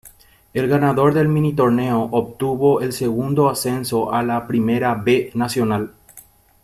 [0.55, 5.93] El ganador del minitorneo obtuvo el segundo ascenso a la Primera B Nacional.